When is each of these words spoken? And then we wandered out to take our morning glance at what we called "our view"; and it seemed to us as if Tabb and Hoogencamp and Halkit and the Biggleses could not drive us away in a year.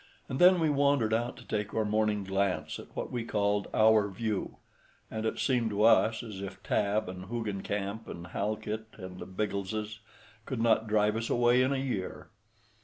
And 0.27 0.39
then 0.39 0.59
we 0.59 0.67
wandered 0.67 1.13
out 1.13 1.37
to 1.37 1.45
take 1.45 1.75
our 1.75 1.85
morning 1.85 2.23
glance 2.23 2.79
at 2.79 2.87
what 2.95 3.11
we 3.11 3.23
called 3.23 3.67
"our 3.71 4.09
view"; 4.09 4.57
and 5.11 5.27
it 5.27 5.37
seemed 5.37 5.69
to 5.69 5.83
us 5.83 6.23
as 6.23 6.41
if 6.41 6.63
Tabb 6.63 7.07
and 7.07 7.25
Hoogencamp 7.25 8.07
and 8.07 8.25
Halkit 8.29 8.97
and 8.97 9.19
the 9.19 9.27
Biggleses 9.27 9.99
could 10.47 10.59
not 10.59 10.87
drive 10.87 11.15
us 11.15 11.29
away 11.29 11.61
in 11.61 11.71
a 11.71 11.77
year. 11.77 12.29